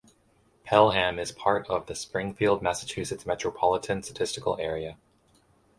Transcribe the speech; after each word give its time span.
Pelham 0.63 1.19
is 1.19 1.31
part 1.31 1.67
of 1.67 1.85
the 1.85 1.93
Springfield, 1.93 2.63
Massachusetts 2.63 3.23
Metropolitan 3.27 4.01
Statistical 4.01 4.57
Area. 4.59 4.97